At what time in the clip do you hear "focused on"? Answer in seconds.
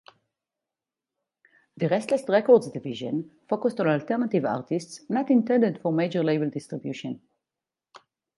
3.47-3.87